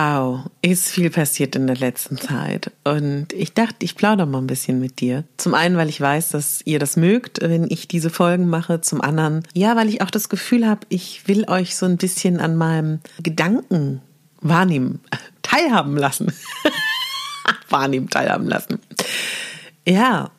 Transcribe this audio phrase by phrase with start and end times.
[0.00, 2.70] Wow, ist viel passiert in der letzten Zeit.
[2.84, 5.24] Und ich dachte, ich plaudere mal ein bisschen mit dir.
[5.36, 8.80] Zum einen, weil ich weiß, dass ihr das mögt, wenn ich diese Folgen mache.
[8.80, 12.40] Zum anderen, ja, weil ich auch das Gefühl habe, ich will euch so ein bisschen
[12.40, 14.00] an meinem Gedanken
[14.40, 15.00] wahrnehmen,
[15.42, 16.32] teilhaben lassen.
[17.68, 18.78] wahrnehmen, teilhaben lassen.
[19.86, 20.30] Ja,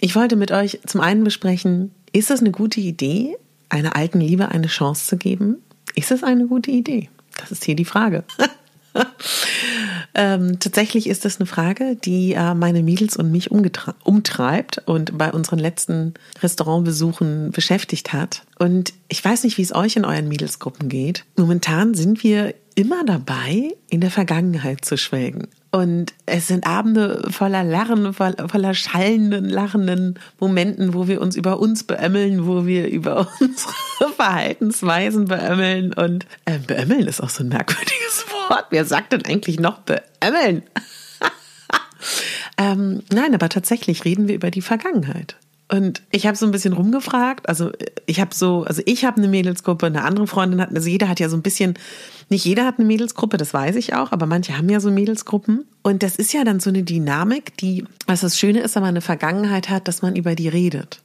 [0.00, 3.38] ich wollte mit euch zum einen besprechen, ist es eine gute Idee,
[3.70, 5.62] einer alten Liebe eine Chance zu geben?
[5.94, 7.08] Ist es eine gute Idee?
[7.38, 8.24] Das ist hier die Frage.
[10.14, 15.32] ähm, tatsächlich ist das eine Frage, die äh, meine Mädels und mich umtreibt und bei
[15.32, 18.42] unseren letzten Restaurantbesuchen beschäftigt hat.
[18.58, 21.24] Und ich weiß nicht, wie es euch in euren Mädelsgruppen geht.
[21.36, 25.48] Momentan sind wir immer dabei, in der Vergangenheit zu schwelgen.
[25.70, 31.84] Und es sind Abende voller Lachen, voller schallenden, lachenden Momenten, wo wir uns über uns
[31.84, 35.92] beömmeln, wo wir über unsere Verhaltensweisen beömmeln.
[35.92, 38.66] Und äh, beömmeln ist auch so ein merkwürdiges Wort.
[38.70, 40.62] Wer sagt denn eigentlich noch beömmeln?
[42.58, 45.36] ähm, nein, aber tatsächlich reden wir über die Vergangenheit.
[45.70, 47.48] Und ich habe so ein bisschen rumgefragt.
[47.48, 47.70] Also
[48.06, 51.20] ich habe so, also ich habe eine Mädelsgruppe, eine andere Freundin hat, also jeder hat
[51.20, 51.74] ja so ein bisschen,
[52.30, 55.66] nicht jeder hat eine Mädelsgruppe, das weiß ich auch, aber manche haben ja so Mädelsgruppen.
[55.82, 58.90] Und das ist ja dann so eine Dynamik, die, was das Schöne ist, wenn man
[58.90, 61.02] eine Vergangenheit hat, dass man über die redet.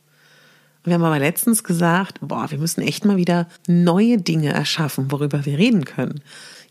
[0.84, 5.12] Und wir haben aber letztens gesagt, boah, wir müssen echt mal wieder neue Dinge erschaffen,
[5.12, 6.22] worüber wir reden können.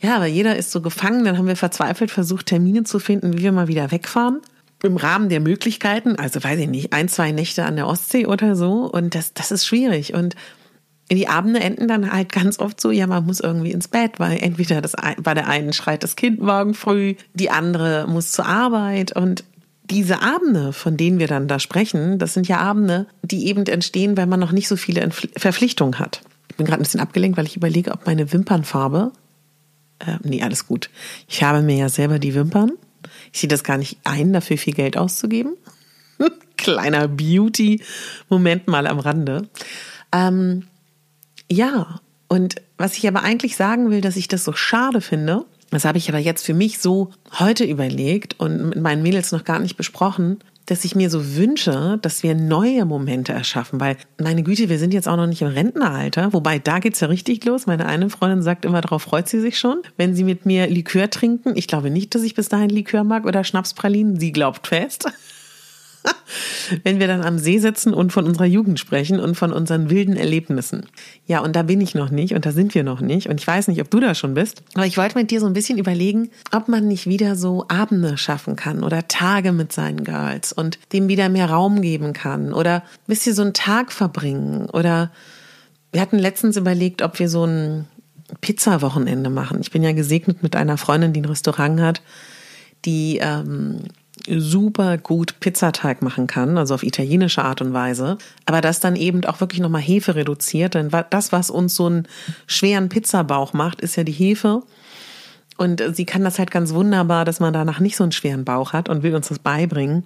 [0.00, 3.42] Ja, aber jeder ist so gefangen, dann haben wir verzweifelt versucht, Termine zu finden, wie
[3.42, 4.40] wir mal wieder wegfahren
[4.82, 8.56] im Rahmen der Möglichkeiten, also weiß ich nicht, ein, zwei Nächte an der Ostsee oder
[8.56, 8.90] so.
[8.90, 10.14] Und das, das ist schwierig.
[10.14, 10.34] Und
[11.10, 14.38] die Abende enden dann halt ganz oft so, ja, man muss irgendwie ins Bett, weil
[14.42, 19.14] entweder das, bei der einen schreit das Kind morgen früh, die andere muss zur Arbeit
[19.14, 19.44] und
[19.90, 24.16] diese Abende, von denen wir dann da sprechen, das sind ja Abende, die eben entstehen,
[24.16, 26.22] weil man noch nicht so viele Verpflichtungen hat.
[26.48, 29.12] Ich bin gerade ein bisschen abgelenkt, weil ich überlege, ob meine Wimpernfarbe,
[29.98, 30.88] äh, nee, alles gut.
[31.28, 32.72] Ich habe mir ja selber die Wimpern
[33.32, 35.56] ich sehe das gar nicht ein, dafür viel Geld auszugeben.
[36.56, 39.48] Kleiner Beauty-Moment mal am Rande.
[40.12, 40.64] Ähm,
[41.50, 45.86] ja, und was ich aber eigentlich sagen will, dass ich das so schade finde, das
[45.86, 49.58] habe ich aber jetzt für mich so heute überlegt und mit meinen Mädels noch gar
[49.58, 54.68] nicht besprochen, dass ich mir so wünsche, dass wir neue Momente erschaffen, weil, meine Güte,
[54.68, 57.66] wir sind jetzt auch noch nicht im Rentenalter, wobei da geht's ja richtig los.
[57.66, 61.10] Meine eine Freundin sagt immer, darauf freut sie sich schon, wenn sie mit mir Likör
[61.10, 61.52] trinken.
[61.56, 64.18] Ich glaube nicht, dass ich bis dahin Likör mag oder Schnapspralinen.
[64.18, 65.08] Sie glaubt fest.
[66.84, 70.16] wenn wir dann am See sitzen und von unserer Jugend sprechen und von unseren wilden
[70.16, 70.86] Erlebnissen.
[71.26, 73.46] Ja, und da bin ich noch nicht und da sind wir noch nicht und ich
[73.46, 75.78] weiß nicht, ob du da schon bist, aber ich wollte mit dir so ein bisschen
[75.78, 80.78] überlegen, ob man nicht wieder so Abende schaffen kann oder Tage mit seinen Girls und
[80.92, 85.10] dem wieder mehr Raum geben kann oder ein bisschen so einen Tag verbringen oder
[85.92, 87.86] wir hatten letztens überlegt, ob wir so ein
[88.40, 89.58] Pizza-Wochenende machen.
[89.60, 92.02] Ich bin ja gesegnet mit einer Freundin, die ein Restaurant hat,
[92.86, 93.80] die ähm,
[94.28, 99.24] super gut Pizzateig machen kann, also auf italienische Art und Weise, aber das dann eben
[99.24, 102.08] auch wirklich nochmal Hefe reduziert, denn das, was uns so einen
[102.46, 104.62] schweren Pizzabauch macht, ist ja die Hefe.
[105.58, 108.72] Und sie kann das halt ganz wunderbar, dass man danach nicht so einen schweren Bauch
[108.72, 110.04] hat und will uns das beibringen.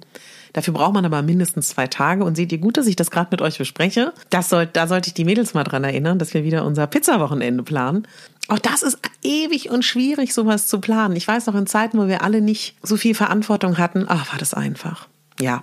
[0.52, 2.24] Dafür braucht man aber mindestens zwei Tage.
[2.24, 4.12] Und seht ihr gut, dass ich das gerade mit euch bespreche?
[4.30, 7.62] Das soll, da sollte ich die Mädels mal dran erinnern, dass wir wieder unser Pizzawochenende
[7.62, 8.08] planen.
[8.48, 11.16] Auch das ist ewig und schwierig, sowas zu planen.
[11.16, 14.38] Ich weiß noch in Zeiten, wo wir alle nicht so viel Verantwortung hatten, ach, war
[14.38, 15.08] das einfach.
[15.40, 15.62] Ja.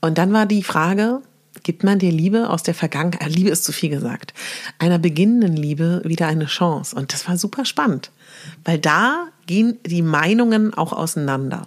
[0.00, 1.22] Und dann war die Frage,
[1.62, 4.34] gibt man der Liebe aus der Vergangenheit, Liebe ist zu viel gesagt,
[4.78, 6.94] einer beginnenden Liebe wieder eine Chance.
[6.96, 8.10] Und das war super spannend,
[8.64, 11.66] weil da gehen die Meinungen auch auseinander.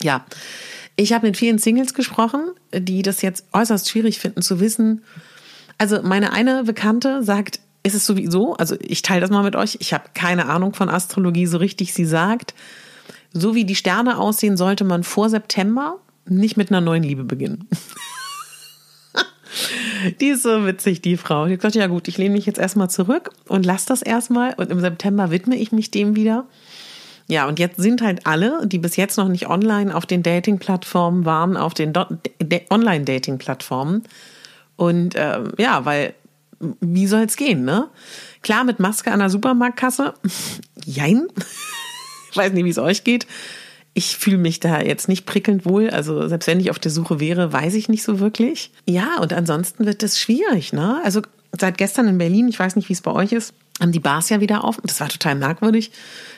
[0.00, 0.24] Ja,
[0.96, 5.02] ich habe mit vielen Singles gesprochen, die das jetzt äußerst schwierig finden zu wissen.
[5.78, 9.76] Also meine eine Bekannte sagt, ist es sowieso, also ich teile das mal mit euch,
[9.80, 12.54] ich habe keine Ahnung von Astrologie so richtig, sie sagt,
[13.32, 17.68] so wie die Sterne aussehen, sollte man vor September nicht mit einer neuen Liebe beginnen.
[20.20, 21.46] die ist so witzig, die Frau.
[21.46, 24.70] Die hat ja gut, ich lehne mich jetzt erstmal zurück und lasse das erstmal und
[24.70, 26.46] im September widme ich mich dem wieder.
[27.28, 31.24] Ja, und jetzt sind halt alle, die bis jetzt noch nicht online auf den Dating-Plattformen
[31.24, 31.92] waren, auf den
[32.70, 34.02] Online-Dating-Plattformen.
[34.76, 36.14] Und äh, ja, weil,
[36.80, 37.88] wie soll es gehen, ne?
[38.42, 40.14] Klar, mit Maske an der Supermarktkasse,
[40.84, 41.28] jein.
[42.30, 43.26] Ich weiß nicht, wie es euch geht.
[43.94, 45.90] Ich fühle mich da jetzt nicht prickelnd wohl.
[45.90, 48.70] Also selbst wenn ich auf der Suche wäre, weiß ich nicht so wirklich.
[48.88, 50.72] Ja, und ansonsten wird es schwierig.
[50.72, 51.00] Ne?
[51.04, 51.20] Also
[51.58, 54.30] seit gestern in Berlin, ich weiß nicht, wie es bei euch ist, haben die Bars
[54.30, 54.78] ja wieder auf.
[54.82, 55.92] Das war total merkwürdig.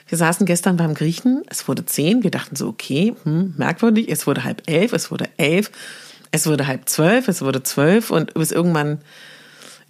[0.09, 1.43] Wir saßen gestern beim Griechen.
[1.49, 2.25] Es wurde zehn.
[2.25, 4.09] Wir dachten so, okay, hm, merkwürdig.
[4.11, 5.71] Es wurde halb elf, es wurde elf,
[6.33, 8.99] es wurde halb zwölf, es wurde zwölf und bis irgendwann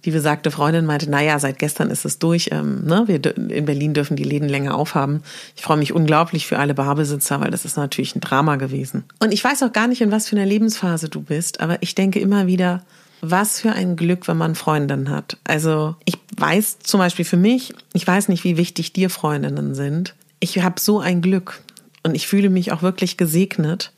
[0.05, 2.49] die besagte Freundin meinte, naja, seit gestern ist es durch.
[2.51, 3.03] Ähm, ne?
[3.07, 3.19] Wir
[3.49, 5.23] in Berlin dürfen die Läden länger aufhaben.
[5.55, 9.03] Ich freue mich unglaublich für alle Barbesitzer, weil das ist natürlich ein Drama gewesen.
[9.19, 11.95] Und ich weiß auch gar nicht, in was für einer Lebensphase du bist, aber ich
[11.95, 12.83] denke immer wieder,
[13.21, 15.37] was für ein Glück, wenn man Freundinnen hat.
[15.43, 20.13] Also ich weiß zum Beispiel für mich, ich weiß nicht, wie wichtig dir Freundinnen sind.
[20.39, 21.61] Ich habe so ein Glück
[22.03, 23.91] und ich fühle mich auch wirklich gesegnet.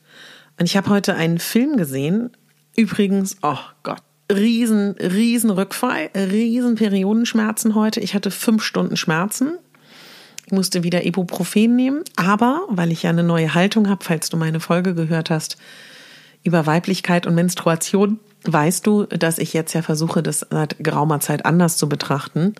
[0.57, 2.31] Und ich habe heute einen Film gesehen.
[2.77, 4.01] Übrigens, oh Gott,
[4.31, 8.00] riesen, riesen Rückfall, riesen Periodenschmerzen heute.
[8.00, 9.57] Ich hatte fünf Stunden Schmerzen.
[10.45, 12.03] Ich musste wieder Ibuprofen nehmen.
[12.15, 15.57] Aber, weil ich ja eine neue Haltung habe, falls du meine Folge gehört hast,
[16.44, 21.45] über Weiblichkeit und Menstruation, weißt du, dass ich jetzt ja versuche, das seit geraumer Zeit
[21.45, 22.56] anders zu betrachten.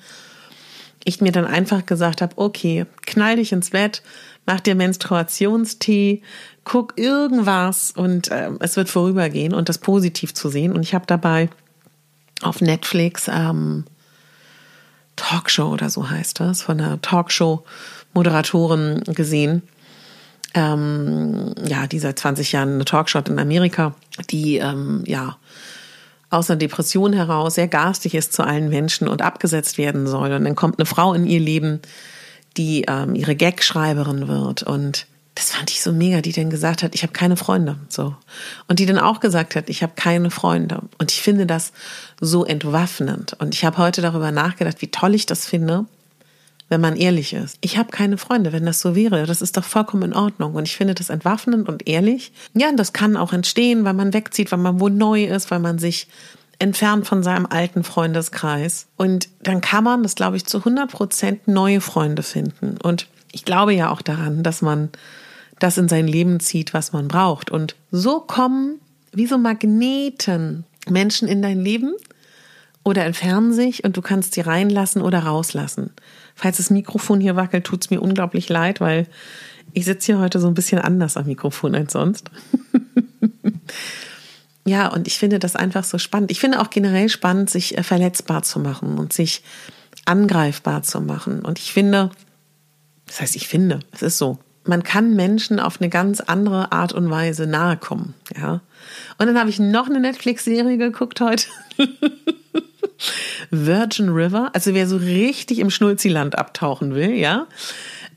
[1.06, 4.04] Ich mir dann einfach gesagt habe, okay, knall dich ins Bett,
[4.46, 6.22] mach dir Menstruationstee,
[6.68, 10.74] guck irgendwas und äh, es wird vorübergehen und das positiv zu sehen.
[10.74, 11.50] Und ich habe dabei
[12.42, 13.86] auf Netflix ähm,
[15.16, 19.62] Talkshow oder so heißt das, von einer Talkshow-Moderatorin gesehen.
[20.54, 23.96] Ähm, ja, die seit 20 Jahren eine Talkshow in Amerika,
[24.30, 25.38] die ähm, ja
[26.30, 30.34] aus einer Depression heraus sehr garstig ist zu allen Menschen und abgesetzt werden soll.
[30.34, 31.80] Und dann kommt eine Frau in ihr Leben,
[32.58, 36.96] die ähm, ihre Gagschreiberin wird und das fand ich so mega, die dann gesagt hat,
[36.96, 38.16] ich habe keine Freunde, so.
[38.68, 40.82] Und die dann auch gesagt hat, ich habe keine Freunde.
[40.98, 41.74] Und ich finde das
[42.20, 43.34] so entwaffnend.
[43.38, 45.86] Und ich habe heute darüber nachgedacht, wie toll ich das finde,
[46.70, 47.60] wenn man ehrlich ist.
[47.62, 49.28] Ich habe keine Freunde, wenn das so wäre.
[49.28, 50.56] Das ist doch vollkommen in Ordnung.
[50.56, 52.32] Und ich finde das entwaffnend und ehrlich.
[52.56, 55.60] Ja, und das kann auch entstehen, weil man wegzieht, weil man wo neu ist, weil
[55.60, 56.08] man sich
[56.58, 58.88] entfernt von seinem alten Freundeskreis.
[58.98, 62.78] Und dann kann man, das glaube ich, zu 100 Prozent neue Freunde finden.
[62.82, 64.90] Und ich glaube ja auch daran, dass man
[65.60, 67.50] das in sein Leben zieht, was man braucht.
[67.50, 68.80] Und so kommen
[69.12, 71.94] wie so Magneten Menschen in dein Leben
[72.84, 75.92] oder entfernen sich und du kannst sie reinlassen oder rauslassen.
[76.36, 79.08] Falls das Mikrofon hier wackelt, tut es mir unglaublich leid, weil
[79.74, 82.30] ich sitze hier heute so ein bisschen anders am Mikrofon als sonst.
[84.66, 86.32] ja, und ich finde das einfach so spannend.
[86.32, 89.44] Ich finde auch generell spannend, sich äh, verletzbar zu machen und sich
[90.06, 91.44] angreifbar zu machen.
[91.44, 92.12] Und ich finde,
[93.08, 96.94] das heißt, ich finde, es ist so man kann Menschen auf eine ganz andere Art
[96.94, 98.62] und Weise nahe kommen, ja.
[99.18, 101.48] Und dann habe ich noch eine Netflix-Serie geguckt heute.
[103.52, 107.48] Virgin River, also wer so richtig im Schnulziland abtauchen will, ja,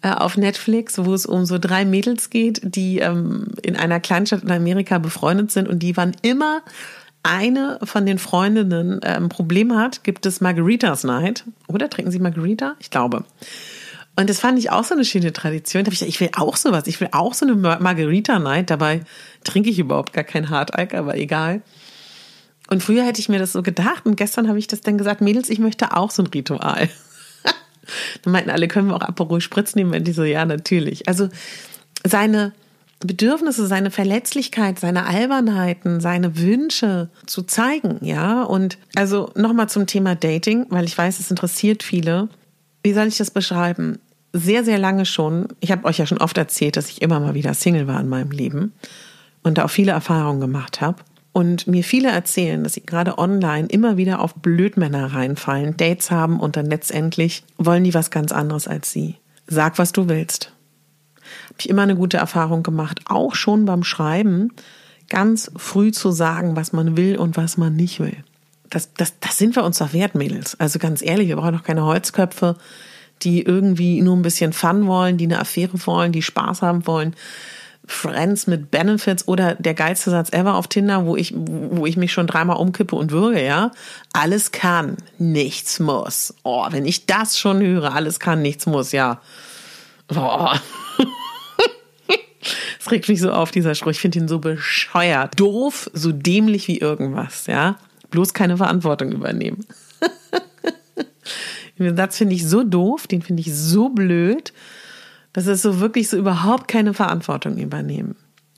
[0.03, 4.43] äh, auf Netflix, wo es um so drei Mädels geht, die ähm, in einer Kleinstadt
[4.43, 6.63] in Amerika befreundet sind und die wann immer
[7.23, 11.45] eine von den Freundinnen äh, ein Problem hat, gibt es Margaritas Night.
[11.69, 12.77] Oder trinken Sie Margarita?
[12.79, 13.25] Ich glaube.
[14.21, 15.83] Und das fand ich auch so eine schöne Tradition.
[15.83, 16.87] Da habe ich gedacht, ich will auch sowas.
[16.87, 18.69] Ich will auch so eine Margarita Night.
[18.69, 19.01] Dabei
[19.45, 21.63] trinke ich überhaupt gar kein Hartalk, aber egal.
[22.69, 24.05] Und früher hätte ich mir das so gedacht.
[24.05, 26.91] Und gestern habe ich das dann gesagt, Mädels, ich möchte auch so ein Ritual.
[28.23, 29.95] dann meinten alle, können wir auch Aperol Spritz nehmen?
[29.95, 31.09] Und die so, ja, natürlich.
[31.09, 31.31] Also
[32.07, 32.53] seine
[32.99, 38.43] Bedürfnisse, seine Verletzlichkeit, seine Albernheiten, seine Wünsche zu zeigen, ja.
[38.43, 42.29] Und also nochmal zum Thema Dating, weil ich weiß, es interessiert viele.
[42.83, 43.99] Wie soll ich das beschreiben?
[44.33, 47.35] Sehr, sehr lange schon, ich habe euch ja schon oft erzählt, dass ich immer mal
[47.35, 48.73] wieder Single war in meinem Leben
[49.43, 51.03] und da auch viele Erfahrungen gemacht habe.
[51.33, 56.41] Und mir viele erzählen, dass sie gerade online immer wieder auf Blödmänner reinfallen, Dates haben
[56.41, 59.17] und dann letztendlich wollen die was ganz anderes als sie.
[59.47, 60.53] Sag, was du willst.
[61.45, 64.53] Habe ich immer eine gute Erfahrung gemacht, auch schon beim Schreiben.
[65.09, 68.17] ganz früh zu sagen, was man will und was man nicht will.
[68.69, 70.59] Das, das, das sind wir uns doch wert, Mädels.
[70.61, 72.57] Also ganz ehrlich, wir brauchen doch keine Holzköpfe,
[73.23, 77.15] die irgendwie nur ein bisschen Fun wollen, die eine Affäre wollen, die Spaß haben wollen.
[77.87, 82.13] Friends mit Benefits oder der geilste Satz ever auf Tinder, wo ich, wo ich mich
[82.13, 83.73] schon dreimal umkippe und würge, ja.
[84.13, 86.35] Alles kann, nichts muss.
[86.45, 89.21] Oh, wenn ich das schon höre, alles kann, nichts muss, ja.
[90.09, 90.61] Boah.
[92.81, 93.91] Es regt mich so auf, dieser Spruch.
[93.91, 95.39] Ich finde ihn so bescheuert.
[95.39, 97.77] Doof, so dämlich wie irgendwas, ja.
[98.11, 99.67] Bloß keine Verantwortung übernehmen.
[101.85, 104.53] den Satz finde ich so doof, den finde ich so blöd.
[105.33, 108.17] Das ist so wirklich so überhaupt keine Verantwortung übernehmen.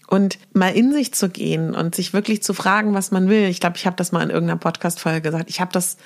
[0.08, 3.44] Und mal in sich zu gehen und sich wirklich zu fragen, was man will.
[3.44, 5.48] Ich glaube, ich habe das mal in irgendeiner Podcast-Folge gesagt.
[5.48, 5.96] Ich habe das,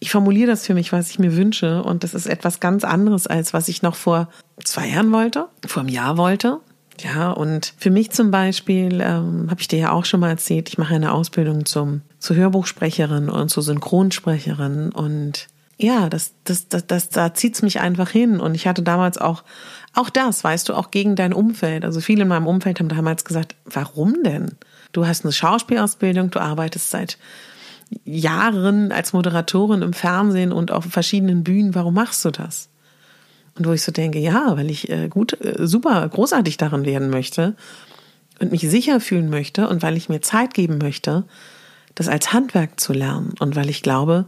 [0.00, 1.82] ich formuliere das für mich, was ich mir wünsche.
[1.82, 4.28] Und das ist etwas ganz anderes, als was ich noch vor
[4.62, 6.60] zwei Jahren wollte, vor einem Jahr wollte.
[7.02, 10.68] Ja, und für mich zum Beispiel, ähm, habe ich dir ja auch schon mal erzählt,
[10.68, 14.92] ich mache eine Ausbildung zum, zur Hörbuchsprecherin und zur Synchronsprecherin.
[14.92, 18.40] Und ja, das, das, das, das, da zieht's mich einfach hin.
[18.40, 19.44] Und ich hatte damals auch,
[19.94, 21.84] auch das, weißt du, auch gegen dein Umfeld.
[21.84, 24.52] Also viele in meinem Umfeld haben damals gesagt, warum denn?
[24.92, 27.18] Du hast eine Schauspielausbildung, du arbeitest seit
[28.04, 31.74] Jahren als Moderatorin im Fernsehen und auf verschiedenen Bühnen.
[31.74, 32.68] Warum machst du das?
[33.58, 37.10] Und wo ich so denke, ja, weil ich äh, gut, äh, super großartig darin werden
[37.10, 37.54] möchte
[38.40, 41.24] und mich sicher fühlen möchte und weil ich mir Zeit geben möchte,
[41.94, 44.26] das als Handwerk zu lernen und weil ich glaube,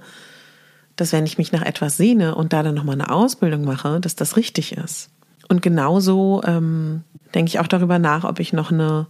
[0.99, 4.17] dass wenn ich mich nach etwas sehne und da dann nochmal eine Ausbildung mache, dass
[4.17, 5.11] das richtig ist.
[5.49, 9.07] Und genauso ähm, denke ich auch darüber nach, ob ich noch eine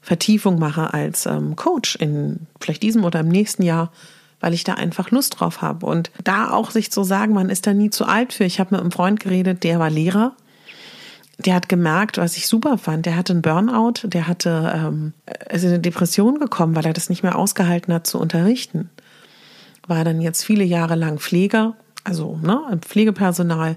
[0.00, 3.92] Vertiefung mache als ähm, Coach in vielleicht diesem oder im nächsten Jahr,
[4.40, 5.86] weil ich da einfach Lust drauf habe.
[5.86, 8.44] Und da auch sich zu sagen, man ist da nie zu alt für.
[8.44, 10.32] Ich habe mit einem Freund geredet, der war Lehrer.
[11.38, 13.06] Der hat gemerkt, was ich super fand.
[13.06, 15.12] Der hatte einen Burnout, der hatte ähm,
[15.50, 18.90] ist in eine Depression gekommen, weil er das nicht mehr ausgehalten hat zu unterrichten
[19.88, 23.76] war dann jetzt viele Jahre lang Pfleger, also ne, Pflegepersonal,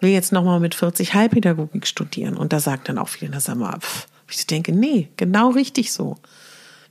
[0.00, 2.36] will jetzt nochmal mit 40 Heilpädagogik studieren.
[2.36, 6.16] Und da sagt dann auch viele, das mal, pff, ich denke, nee, genau richtig so.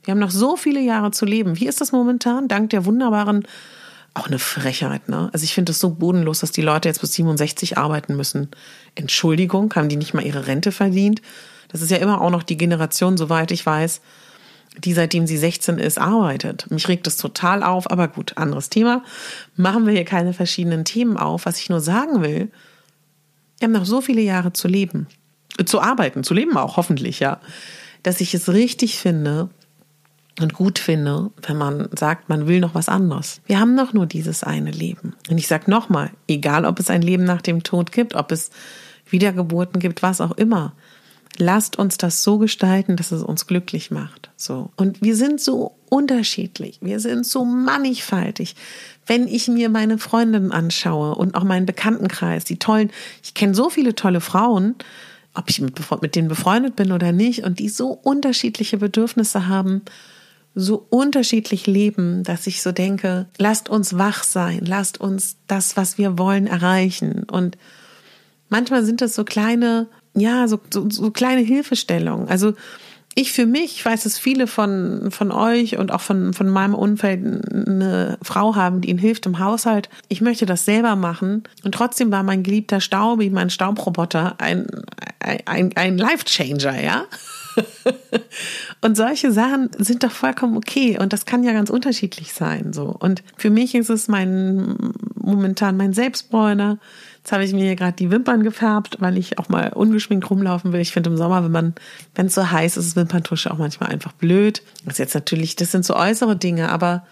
[0.04, 1.60] Wir haben noch so viele Jahre zu leben.
[1.60, 2.48] Wie ist das momentan?
[2.48, 3.48] Dank der wunderbaren,
[4.14, 5.30] auch eine Frechheit, ne?
[5.34, 8.50] Also ich finde es so bodenlos, dass die Leute jetzt bis 67 arbeiten müssen.
[8.96, 11.22] Entschuldigung, haben die nicht mal ihre Rente verdient?
[11.70, 14.02] Das ist ja immer auch noch die Generation, soweit ich weiß,
[14.78, 16.70] die seitdem sie 16 ist, arbeitet.
[16.72, 19.04] Mich regt das total auf, aber gut, anderes Thema.
[19.56, 21.46] Machen wir hier keine verschiedenen Themen auf.
[21.46, 22.52] Was ich nur sagen will,
[23.60, 25.08] wir haben noch so viele Jahre zu leben,
[25.58, 27.40] äh, zu arbeiten, zu leben auch, hoffentlich, ja,
[28.04, 29.50] dass ich es richtig finde
[30.40, 33.42] und gut finde, wenn man sagt, man will noch was anderes.
[33.46, 35.16] Wir haben doch nur dieses eine Leben.
[35.30, 38.52] Und ich sage nochmal, egal ob es ein Leben nach dem Tod gibt, ob es
[39.10, 40.74] Wiedergeburten gibt, was auch immer.
[41.40, 44.30] Lasst uns das so gestalten, dass es uns glücklich macht.
[44.36, 44.72] So.
[44.76, 46.80] Und wir sind so unterschiedlich.
[46.82, 48.56] Wir sind so mannigfaltig.
[49.08, 52.92] Wenn ich mir meine Freundinnen anschaue und auch meinen Bekanntenkreis, die tollen,
[53.24, 54.76] ich kenne so viele tolle Frauen,
[55.34, 59.84] ob ich mit, mit denen befreundet bin oder nicht, und die so unterschiedliche Bedürfnisse haben,
[60.56, 65.98] so unterschiedlich leben, dass ich so denke, lasst uns wach sein, lasst uns das, was
[65.98, 67.24] wir wollen, erreichen.
[67.24, 67.58] Und
[68.50, 69.88] manchmal sind das so kleine
[70.20, 72.28] ja, so, so, so kleine Hilfestellungen.
[72.28, 72.54] Also
[73.16, 76.74] ich für mich, ich weiß, dass viele von, von euch und auch von, von meinem
[76.74, 79.90] Umfeld eine Frau haben, die ihnen hilft im Haushalt.
[80.08, 81.44] Ich möchte das selber machen.
[81.64, 84.68] Und trotzdem war mein geliebter Staubi, mein Staubroboter, ein,
[85.46, 87.06] ein, ein Life-Changer, ja?
[88.82, 90.98] und solche Sachen sind doch vollkommen okay.
[91.00, 92.84] Und das kann ja ganz unterschiedlich sein, so.
[92.84, 96.80] Und für mich ist es mein, momentan mein Selbstbräuner
[97.30, 100.72] Jetzt habe ich mir hier gerade die Wimpern gefärbt, weil ich auch mal ungeschminkt rumlaufen
[100.72, 100.80] will.
[100.80, 101.76] Ich finde im Sommer, wenn man,
[102.16, 104.64] wenn es so heiß ist, ist Wimperntusche auch manchmal einfach blöd.
[104.86, 107.06] Das ist jetzt natürlich, das sind so äußere Dinge, aber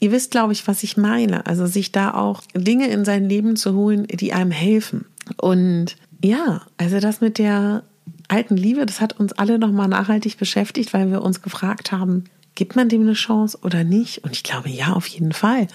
[0.00, 1.46] ihr wisst, glaube ich, was ich meine.
[1.46, 5.04] Also sich da auch Dinge in sein Leben zu holen, die einem helfen.
[5.36, 7.84] Und ja, also das mit der
[8.28, 12.24] alten Liebe, das hat uns alle nochmal nachhaltig beschäftigt, weil wir uns gefragt haben,
[12.58, 14.24] gibt man dem eine Chance oder nicht?
[14.24, 15.68] Und ich glaube, ja, auf jeden Fall.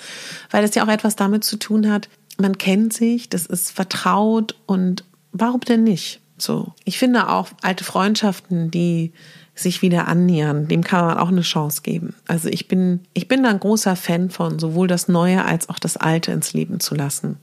[0.52, 4.56] Weil das ja auch etwas damit zu tun hat, man kennt sich, das ist vertraut
[4.66, 6.20] und warum denn nicht?
[6.38, 6.74] So.
[6.84, 9.14] Ich finde auch alte Freundschaften, die
[9.56, 12.16] sich wieder annähern, dem kann man auch eine Chance geben.
[12.28, 15.80] Also ich bin, ich bin da ein großer Fan von, sowohl das Neue als auch
[15.80, 17.38] das Alte ins Leben zu lassen.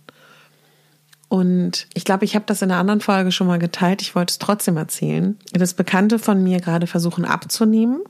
[1.29, 4.03] Und ich glaube, ich habe das in einer anderen Folge schon mal geteilt.
[4.03, 5.39] Ich wollte es trotzdem erzählen.
[5.53, 8.01] Dass Bekannte von mir gerade versuchen abzunehmen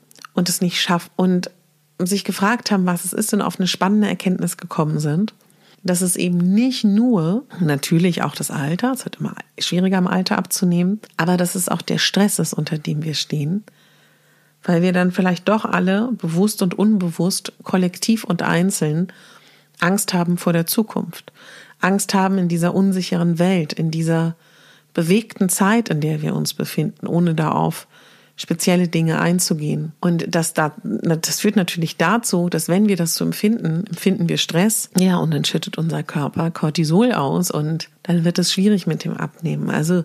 [0.40, 1.50] und es nicht schaffen und
[1.99, 5.35] sich gefragt haben, was es ist und auf eine spannende Erkenntnis gekommen sind
[5.82, 10.37] dass es eben nicht nur, natürlich auch das Alter, es wird immer schwieriger im Alter
[10.37, 13.64] abzunehmen, aber dass es auch der Stress ist, unter dem wir stehen,
[14.62, 19.09] weil wir dann vielleicht doch alle, bewusst und unbewusst, kollektiv und einzeln,
[19.78, 21.32] Angst haben vor der Zukunft,
[21.80, 24.37] Angst haben in dieser unsicheren Welt, in dieser
[24.92, 27.87] bewegten Zeit, in der wir uns befinden, ohne da auf
[28.40, 29.92] spezielle Dinge einzugehen.
[30.00, 34.38] Und das, da, das führt natürlich dazu, dass wenn wir das so empfinden, empfinden wir
[34.38, 34.88] Stress.
[34.99, 39.14] Ja, und dann schüttet unser Körper Cortisol aus und dann wird es schwierig mit dem
[39.14, 39.68] Abnehmen.
[39.68, 40.04] Also,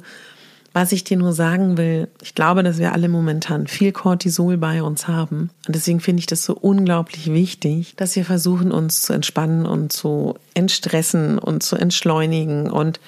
[0.74, 4.84] was ich dir nur sagen will, ich glaube, dass wir alle momentan viel Cortisol bei
[4.84, 5.50] uns haben.
[5.66, 9.94] Und deswegen finde ich das so unglaublich wichtig, dass wir versuchen, uns zu entspannen und
[9.94, 13.00] zu entstressen und zu entschleunigen und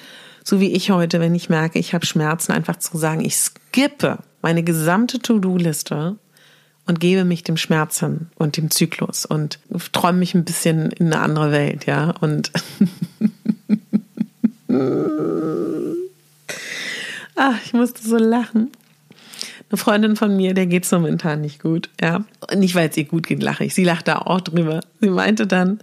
[0.42, 4.16] so wie ich heute, wenn ich merke, ich habe Schmerzen, einfach zu sagen, ich skippe
[4.42, 6.16] meine gesamte To-Do-Liste
[6.86, 9.58] und gebe mich dem Schmerz hin und dem Zyklus und
[9.92, 12.14] träume mich ein bisschen in eine andere Welt, ja.
[12.20, 12.50] Und
[17.36, 18.70] Ach, ich musste so lachen.
[19.70, 22.24] Eine Freundin von mir, der geht es momentan nicht gut, ja.
[22.56, 23.74] Nicht, weil es ihr gut geht, lache ich.
[23.74, 24.80] Sie lacht da auch drüber.
[25.00, 25.80] Sie meinte dann,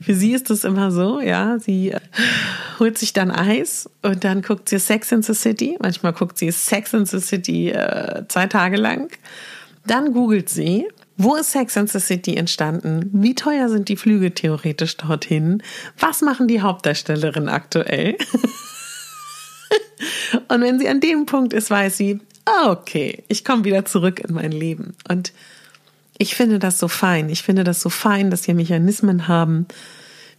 [0.00, 2.00] für sie ist es immer so, ja, sie äh,
[2.80, 5.76] holt sich dann Eis und dann guckt sie Sex in the City.
[5.80, 9.16] Manchmal guckt sie Sex in the City äh, zwei Tage lang.
[9.86, 13.10] Dann googelt sie, wo ist Sex in the City entstanden?
[13.12, 15.62] Wie teuer sind die Flüge theoretisch dorthin?
[15.98, 18.16] Was machen die Hauptdarstellerinnen aktuell?
[20.48, 22.20] und wenn sie an dem Punkt ist, weiß sie,
[22.66, 24.94] okay, ich komme wieder zurück in mein Leben.
[25.08, 25.32] Und
[26.18, 27.28] ich finde das so fein.
[27.30, 29.66] Ich finde das so fein, dass wir Mechanismen haben,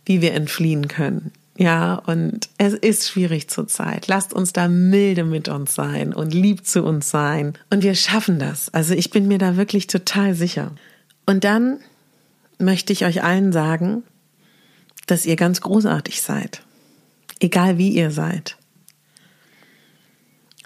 [0.06, 1.32] wie wir entfliehen können.
[1.58, 4.08] Ja, und es ist schwierig zurzeit.
[4.08, 7.54] Lasst uns da milde mit uns sein und lieb zu uns sein.
[7.70, 8.74] Und wir schaffen das.
[8.74, 10.72] Also ich bin mir da wirklich total sicher.
[11.26, 11.80] Und dann
[12.58, 14.04] möchte ich euch allen sagen,
[15.08, 16.64] dass ihr ganz großartig seid.
[17.40, 18.58] Egal wie ihr seid.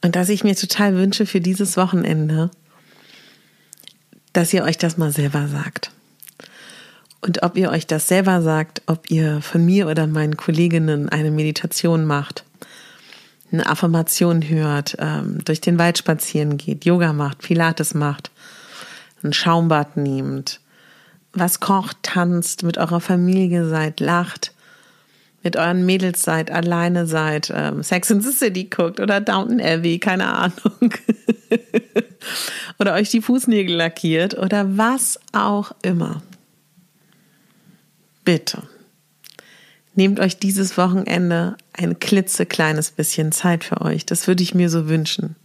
[0.06, 2.52] Und dass ich mir total wünsche für dieses Wochenende,
[4.34, 5.90] dass ihr euch das mal selber sagt.
[7.22, 11.32] Und ob ihr euch das selber sagt, ob ihr von mir oder meinen Kolleginnen eine
[11.32, 12.44] Meditation macht,
[13.52, 18.30] eine Affirmation hört, ähm, durch den Wald spazieren geht, Yoga macht, Pilates macht,
[19.24, 20.60] ein Schaumbad nehmt,
[21.34, 24.54] was kocht, tanzt, mit eurer Familie seid, lacht,
[25.46, 30.00] mit euren Mädels seid, alleine seid, ähm, Sex in the City guckt oder Downton Abbey,
[30.00, 30.92] keine Ahnung.
[32.80, 36.24] oder euch die Fußnägel lackiert oder was auch immer.
[38.26, 38.64] Bitte.
[39.94, 44.04] Nehmt euch dieses Wochenende ein klitzekleines bisschen Zeit für euch.
[44.04, 45.36] Das würde ich mir so wünschen.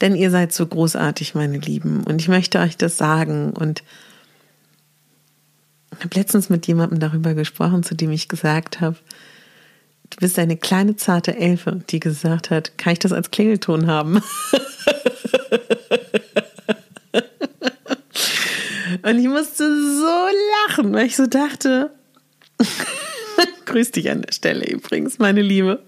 [0.00, 2.02] Denn ihr seid so großartig, meine Lieben.
[2.04, 3.52] Und ich möchte euch das sagen.
[3.52, 3.84] Und
[6.00, 8.96] habe letztens mit jemandem darüber gesprochen, zu dem ich gesagt habe,
[10.10, 14.22] du bist eine kleine zarte Elfe, die gesagt hat, kann ich das als Klingelton haben?
[19.02, 20.26] Und ich musste so
[20.68, 21.90] lachen, weil ich so dachte,
[23.66, 25.82] grüß dich an der Stelle übrigens, meine Liebe,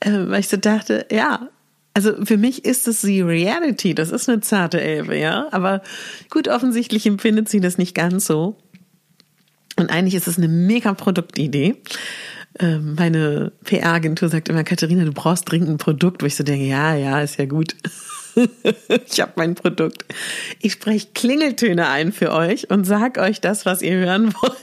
[0.00, 1.48] äh, weil ich so dachte, ja,
[1.94, 5.82] also für mich ist es die Reality, das ist eine zarte Elfe, ja, aber
[6.30, 8.56] gut, offensichtlich empfindet sie das nicht ganz so.
[9.76, 11.76] Und eigentlich ist es eine mega Produktidee.
[12.58, 16.66] Ähm, meine PR-Agentur sagt immer, Katharina, du brauchst dringend ein Produkt, wo ich so denke,
[16.66, 17.74] ja, ja, ist ja gut.
[19.06, 20.04] ich habe mein Produkt.
[20.60, 24.56] Ich spreche Klingeltöne ein für euch und sag euch das, was ihr hören wollt.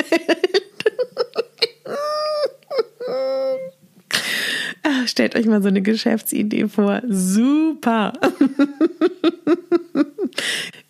[5.07, 7.01] Stellt euch mal so eine Geschäftsidee vor.
[7.07, 8.13] Super.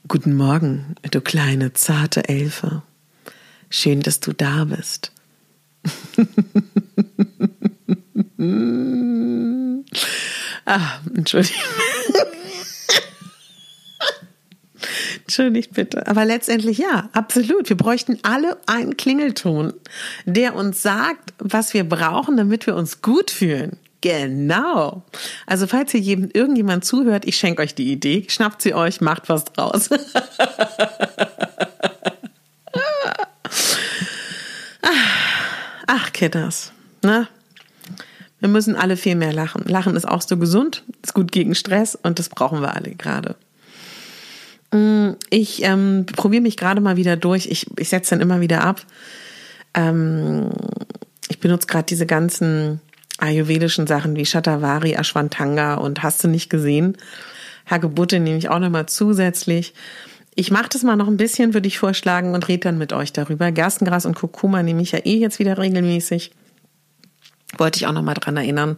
[0.08, 2.84] Guten Morgen, du kleine, zarte Elfe.
[3.70, 5.12] Schön, dass du da bist.
[10.66, 11.62] ah, Entschuldigung.
[15.22, 16.08] Entschuldigt bitte.
[16.08, 17.70] Aber letztendlich ja, absolut.
[17.70, 19.74] Wir bräuchten alle einen Klingelton,
[20.26, 23.78] der uns sagt, was wir brauchen, damit wir uns gut fühlen.
[24.02, 25.04] Genau.
[25.46, 29.30] Also falls hier jedem, irgendjemand zuhört, ich schenke euch die Idee, schnappt sie euch, macht
[29.30, 29.90] was draus.
[35.92, 36.72] Ach, Kitters,
[37.04, 37.28] ne?
[38.40, 39.64] Wir müssen alle viel mehr lachen.
[39.66, 43.36] Lachen ist auch so gesund, ist gut gegen Stress und das brauchen wir alle gerade.
[44.72, 47.48] Mm, ich ähm, probiere mich gerade mal wieder durch.
[47.48, 48.86] Ich, ich setze dann immer wieder ab.
[49.74, 50.52] Ähm,
[51.28, 52.82] ich benutze gerade diese ganzen
[53.18, 56.98] ayurvedischen Sachen wie Shatavari, Ashwantanga und hast du nicht gesehen.
[57.68, 59.74] Hagebutte nehme ich auch nochmal zusätzlich.
[60.40, 63.12] Ich mache das mal noch ein bisschen, würde ich vorschlagen, und rede dann mit euch
[63.12, 63.52] darüber.
[63.52, 66.32] Gerstengras und Kurkuma nehme ich ja eh jetzt wieder regelmäßig.
[67.58, 68.78] Wollte ich auch noch mal dran erinnern.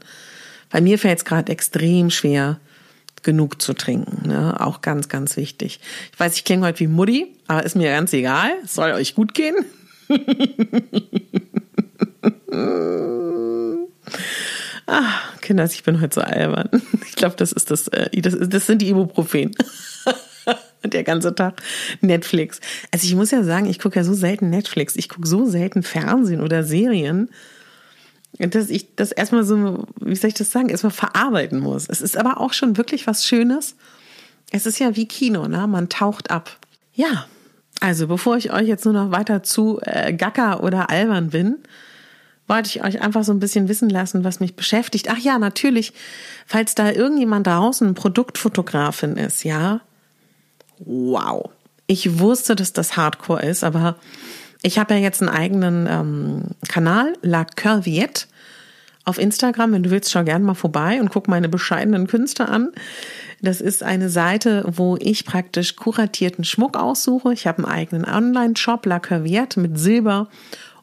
[0.71, 2.59] Bei mir fällt es gerade extrem schwer,
[3.21, 4.27] genug zu trinken.
[4.27, 4.59] Ne?
[4.59, 5.79] Auch ganz, ganz wichtig.
[6.11, 8.53] Ich weiß, ich klinge heute wie Mutti, aber ist mir ganz egal.
[8.63, 9.53] Es soll euch gut gehen.
[14.87, 16.69] ah, Kinders, ich bin heute so albern.
[17.07, 19.51] Ich glaube, das ist das, äh, das, das sind die Ibuprofen.
[20.83, 21.61] Der ganze Tag
[22.01, 22.59] Netflix.
[22.91, 24.95] Also ich muss ja sagen, ich gucke ja so selten Netflix.
[24.95, 27.29] Ich gucke so selten Fernsehen oder Serien
[28.39, 31.87] dass ich das erstmal so, wie soll ich das sagen, erstmal verarbeiten muss.
[31.87, 33.75] Es ist aber auch schon wirklich was Schönes.
[34.51, 35.67] Es ist ja wie Kino, ne?
[35.67, 36.57] Man taucht ab.
[36.93, 37.25] Ja,
[37.79, 41.57] also bevor ich euch jetzt nur noch weiter zu äh, gacker oder albern bin,
[42.47, 45.07] wollte ich euch einfach so ein bisschen wissen lassen, was mich beschäftigt.
[45.09, 45.93] Ach ja, natürlich,
[46.45, 49.81] falls da irgendjemand draußen Produktfotografin ist, ja.
[50.85, 51.49] Wow.
[51.87, 53.95] Ich wusste, dass das Hardcore ist, aber
[54.63, 58.25] ich habe ja jetzt einen eigenen ähm, Kanal, La Curviette,
[59.03, 59.73] auf Instagram.
[59.73, 62.71] Wenn du willst, schau gerne mal vorbei und guck meine bescheidenen Künste an.
[63.41, 67.33] Das ist eine Seite, wo ich praktisch kuratierten Schmuck aussuche.
[67.33, 70.27] Ich habe einen eigenen Online-Shop, La Curviette, mit Silber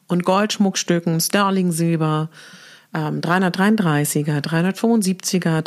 [0.07, 2.29] und Goldschmuckstücken, Sterling Silber,
[2.93, 5.61] ähm, 333er, 375er,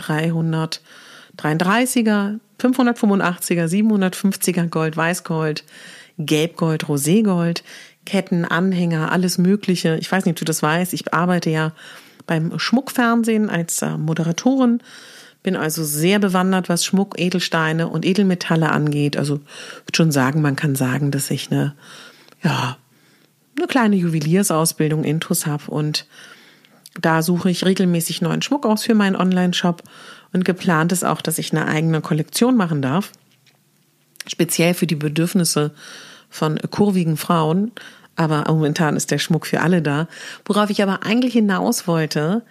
[1.38, 5.64] 333er, 585er, 750er Gold, Weißgold,
[6.18, 7.62] Gelbgold, Roségold.
[8.04, 9.96] Ketten, Anhänger, alles Mögliche.
[10.00, 10.92] Ich weiß nicht, ob du das weißt.
[10.92, 11.72] Ich arbeite ja
[12.26, 14.80] beim Schmuckfernsehen als äh, Moderatorin,
[15.42, 19.16] bin also sehr bewandert, was Schmuck, Edelsteine und Edelmetalle angeht.
[19.16, 21.74] Also würde schon sagen, man kann sagen, dass ich eine,
[22.42, 22.76] ja,
[23.56, 26.06] eine kleine Juweliersausbildung intus habe und
[27.00, 29.82] da suche ich regelmäßig neuen Schmuck aus für meinen Online-Shop
[30.32, 33.12] und geplant ist auch, dass ich eine eigene Kollektion machen darf,
[34.26, 35.72] speziell für die Bedürfnisse
[36.30, 37.72] von kurvigen Frauen.
[38.16, 40.08] Aber momentan ist der Schmuck für alle da.
[40.44, 42.42] Worauf ich aber eigentlich hinaus wollte,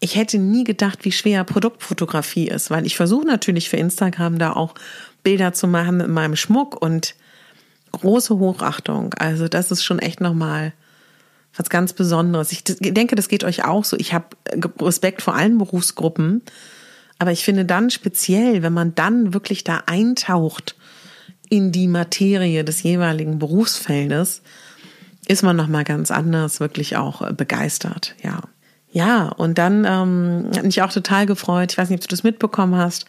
[0.00, 4.52] ich hätte nie gedacht, wie schwer Produktfotografie ist, weil ich versuche natürlich für Instagram da
[4.52, 4.74] auch
[5.22, 7.14] Bilder zu machen mit meinem Schmuck und
[7.92, 9.14] große Hochachtung.
[9.14, 10.72] Also das ist schon echt nochmal
[11.56, 12.52] was ganz Besonderes.
[12.52, 13.96] Ich denke, das geht euch auch so.
[13.96, 14.26] Ich habe
[14.80, 16.42] Respekt vor allen Berufsgruppen,
[17.18, 20.76] aber ich finde dann speziell, wenn man dann wirklich da eintaucht
[21.48, 24.42] in die Materie des jeweiligen Berufsfeldes,
[25.26, 28.40] ist man noch mal ganz anders wirklich auch äh, begeistert, ja.
[28.92, 31.72] Ja, und dann ähm, hat mich auch total gefreut.
[31.72, 33.06] Ich weiß nicht, ob du das mitbekommen hast.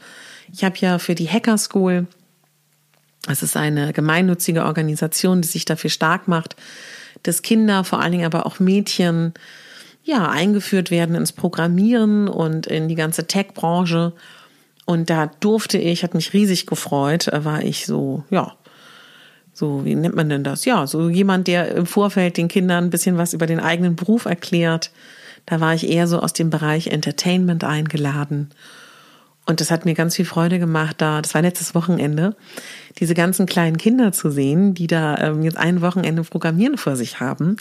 [0.51, 2.07] Ich habe ja für die Hacker School,
[3.27, 6.55] das ist eine gemeinnützige Organisation, die sich dafür stark macht,
[7.21, 9.35] dass Kinder, vor allen Dingen aber auch Mädchen,
[10.05, 14.13] ja, eingeführt werden ins Programmieren und in die ganze Tech-Branche.
[14.85, 18.53] Und da durfte ich, hat mich riesig gefreut, war ich so, ja,
[19.51, 20.65] so, wie nennt man denn das?
[20.65, 24.25] Ja, so jemand, der im Vorfeld den Kindern ein bisschen was über den eigenen Beruf
[24.25, 24.91] erklärt.
[25.47, 28.49] Da war ich eher so aus dem Bereich Entertainment eingeladen.
[29.45, 32.35] Und das hat mir ganz viel Freude gemacht, da, das war letztes Wochenende,
[32.99, 37.19] diese ganzen kleinen Kinder zu sehen, die da ähm, jetzt ein Wochenende Programmieren vor sich
[37.19, 37.57] haben.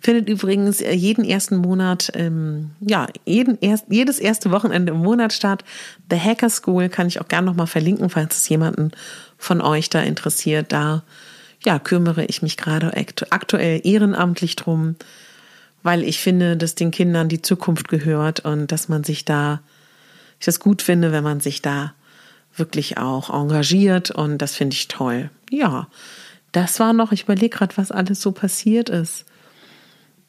[0.00, 5.32] Findet übrigens äh, jeden ersten Monat, ähm, ja, jeden erst, jedes erste Wochenende im Monat
[5.32, 5.64] statt.
[6.10, 8.92] The Hacker School kann ich auch gerne nochmal verlinken, falls es jemanden
[9.36, 10.70] von euch da interessiert.
[10.70, 11.02] Da,
[11.64, 12.92] ja, kümmere ich mich gerade
[13.30, 14.94] aktuell ehrenamtlich drum,
[15.82, 19.60] weil ich finde, dass den Kindern die Zukunft gehört und dass man sich da,
[20.38, 21.94] ich das gut finde, wenn man sich da
[22.54, 25.30] wirklich auch engagiert und das finde ich toll.
[25.50, 25.88] Ja,
[26.52, 29.26] das war noch, ich überlege gerade, was alles so passiert ist.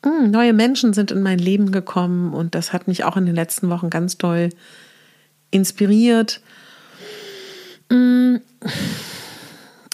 [0.03, 3.35] Hm, neue Menschen sind in mein Leben gekommen und das hat mich auch in den
[3.35, 4.49] letzten Wochen ganz toll
[5.51, 6.41] inspiriert.
[7.89, 8.41] Hm,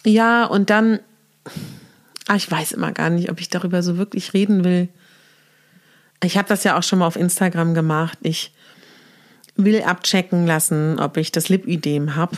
[0.06, 1.00] ja, und dann,
[2.28, 4.90] ach, ich weiß immer gar nicht, ob ich darüber so wirklich reden will.
[6.24, 8.18] Ich habe das ja auch schon mal auf Instagram gemacht.
[8.22, 8.54] Ich
[9.56, 12.38] will abchecken lassen, ob ich das Lipidem habe.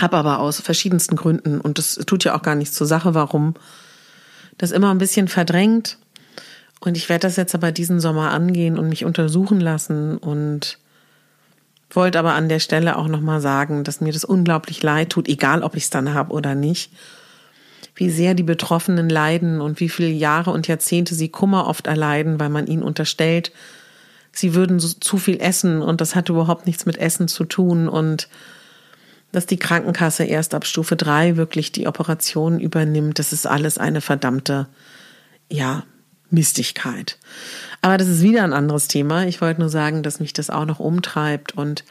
[0.00, 3.54] Habe aber aus verschiedensten Gründen, und das tut ja auch gar nichts zur Sache, warum,
[4.56, 5.98] das immer ein bisschen verdrängt.
[6.80, 10.78] Und ich werde das jetzt aber diesen Sommer angehen und mich untersuchen lassen und
[11.90, 15.62] wollte aber an der Stelle auch nochmal sagen, dass mir das unglaublich leid tut, egal
[15.62, 16.92] ob ich es dann habe oder nicht.
[17.94, 22.40] Wie sehr die Betroffenen leiden und wie viele Jahre und Jahrzehnte sie Kummer oft erleiden,
[22.40, 23.52] weil man ihnen unterstellt,
[24.32, 27.88] sie würden so, zu viel essen und das hat überhaupt nichts mit Essen zu tun
[27.88, 28.28] und
[29.32, 34.00] dass die Krankenkasse erst ab Stufe drei wirklich die Operation übernimmt, das ist alles eine
[34.00, 34.66] verdammte,
[35.48, 35.84] ja,
[36.30, 37.18] Mistigkeit.
[37.80, 39.26] Aber das ist wieder ein anderes Thema.
[39.26, 41.52] Ich wollte nur sagen, dass mich das auch noch umtreibt.
[41.56, 41.84] Und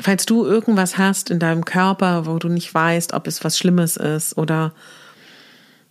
[0.00, 3.96] falls du irgendwas hast in deinem Körper, wo du nicht weißt, ob es was Schlimmes
[3.96, 4.72] ist oder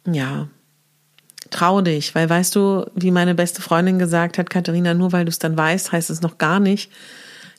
[0.05, 0.47] ja,
[1.49, 5.29] trau dich, weil weißt du, wie meine beste Freundin gesagt hat, Katharina, nur weil du
[5.29, 6.91] es dann weißt, heißt es noch gar nicht,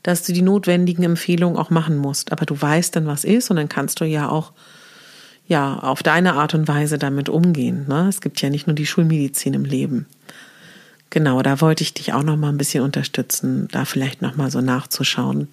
[0.03, 2.33] dass du die notwendigen Empfehlungen auch machen musst.
[2.33, 4.53] Aber du weißt dann, was ist und dann kannst du ja auch
[5.47, 7.87] ja auf deine Art und Weise damit umgehen.
[7.89, 8.07] Ne?
[8.09, 10.07] Es gibt ja nicht nur die Schulmedizin im Leben.
[11.11, 14.51] Genau, da wollte ich dich auch noch mal ein bisschen unterstützen, da vielleicht noch mal
[14.51, 15.49] so nachzuschauen.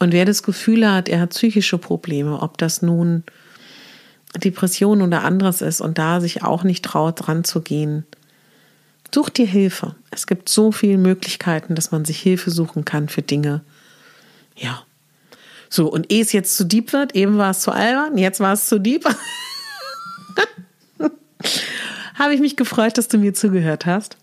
[0.00, 3.22] Und wer das Gefühl hat, er hat psychische Probleme, ob das nun
[4.36, 8.04] Depression oder anderes ist und da sich auch nicht traut, dran zu gehen,
[9.14, 9.94] such dir Hilfe.
[10.10, 13.62] Es gibt so viele Möglichkeiten, dass man sich Hilfe suchen kann für Dinge.
[14.56, 14.82] Ja.
[15.70, 18.54] So, und ehe es jetzt zu deep wird, eben war es zu albern, jetzt war
[18.54, 19.04] es zu deep.
[22.14, 24.16] Habe ich mich gefreut, dass du mir zugehört hast.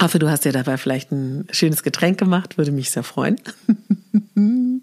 [0.00, 3.40] Hoffe, du hast dir dabei vielleicht ein schönes Getränk gemacht, würde mich sehr freuen.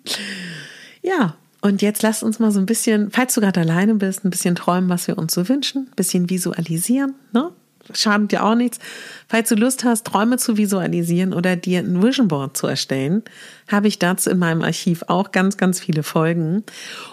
[1.01, 4.32] ja, und jetzt lass uns mal so ein bisschen, falls du gerade alleine bist, ein
[4.32, 7.52] bisschen träumen, was wir uns so wünschen, ein bisschen visualisieren, ne?
[7.93, 8.80] Schadet dir auch nichts.
[9.28, 13.24] Falls du Lust hast, Träume zu visualisieren oder dir ein Vision Board zu erstellen,
[13.67, 16.63] habe ich dazu in meinem Archiv auch ganz, ganz viele Folgen.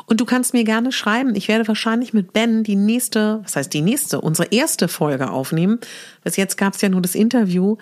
[0.06, 1.34] Und du kannst mir gerne schreiben.
[1.34, 5.78] Ich werde wahrscheinlich mit Ben die nächste, was heißt die nächste, unsere erste Folge aufnehmen.
[6.22, 7.76] Bis jetzt gab es ja nur das Interview.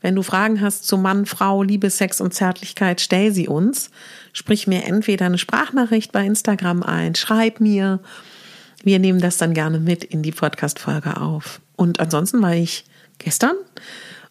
[0.00, 3.90] Wenn du Fragen hast zu Mann, Frau, Liebe, Sex und Zärtlichkeit, stell sie uns.
[4.32, 8.00] Sprich mir entweder eine Sprachnachricht bei Instagram ein, schreib mir.
[8.84, 11.60] Wir nehmen das dann gerne mit in die Podcast-Folge auf.
[11.76, 12.84] Und ansonsten war ich
[13.18, 13.56] gestern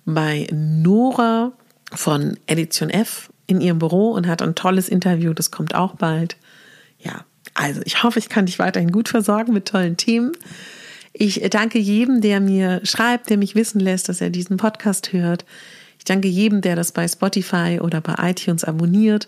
[0.05, 1.51] bei Nora
[1.93, 5.33] von Edition F in ihrem Büro und hat ein tolles Interview.
[5.33, 6.38] Das kommt auch bald.
[6.99, 10.31] Ja, also ich hoffe, ich kann dich weiterhin gut versorgen mit tollen Themen.
[11.13, 15.45] Ich danke jedem, der mir schreibt, der mich wissen lässt, dass er diesen Podcast hört.
[15.97, 19.27] Ich danke jedem, der das bei Spotify oder bei iTunes abonniert,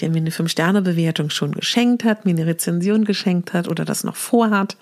[0.00, 4.16] der mir eine 5-Sterne-Bewertung schon geschenkt hat, mir eine Rezension geschenkt hat oder das noch
[4.16, 4.76] vorhat.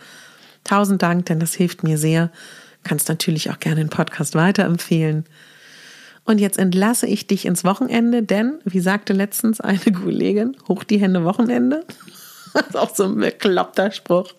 [0.65, 2.31] Tausend Dank, denn das hilft mir sehr.
[2.85, 5.25] Kannst natürlich auch gerne den Podcast weiterempfehlen.
[6.25, 11.01] Und jetzt entlasse ich dich ins Wochenende, denn, wie sagte letztens eine Kollegin, hoch die
[11.01, 11.85] Hände Wochenende.
[12.55, 14.33] Das ist auch so ein bekloppter Spruch,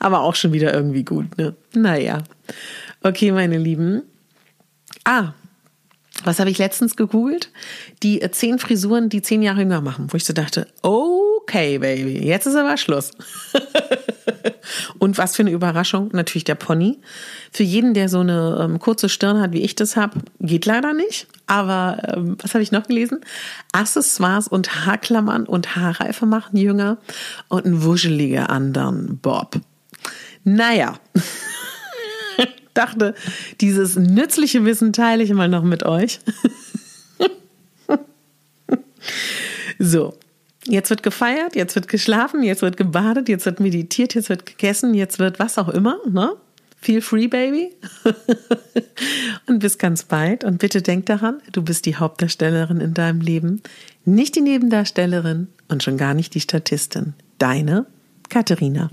[0.00, 1.54] aber auch schon wieder irgendwie gut, ne?
[1.72, 2.24] Naja.
[3.02, 4.02] Okay, meine Lieben.
[5.04, 5.32] Ah,
[6.24, 7.50] was habe ich letztens gegoogelt?
[8.02, 12.46] Die zehn Frisuren, die zehn Jahre jünger machen, wo ich so dachte, okay, Baby, jetzt
[12.46, 13.10] ist aber Schluss.
[14.98, 16.98] Und was für eine Überraschung, natürlich der Pony.
[17.52, 20.92] Für jeden, der so eine ähm, kurze Stirn hat, wie ich das habe, geht leider
[20.92, 21.26] nicht.
[21.46, 23.20] Aber ähm, was habe ich noch gelesen?
[23.72, 26.98] Accessoires und Haarklammern und Haarreife machen jünger
[27.48, 29.60] und ein wuscheliger anderen Bob.
[30.44, 30.94] Naja.
[32.74, 33.14] dachte,
[33.60, 36.20] dieses nützliche Wissen teile ich mal noch mit euch.
[39.78, 40.14] so,
[40.64, 44.94] Jetzt wird gefeiert, jetzt wird geschlafen, jetzt wird gebadet, jetzt wird meditiert, jetzt wird gegessen,
[44.94, 46.36] jetzt wird was auch immer, ne?
[46.80, 47.72] Feel free, baby.
[49.46, 50.42] und bis ganz bald.
[50.42, 53.62] Und bitte denk daran, du bist die Hauptdarstellerin in deinem Leben,
[54.04, 57.14] nicht die Nebendarstellerin und schon gar nicht die Statistin.
[57.38, 57.86] Deine
[58.28, 58.90] Katharina.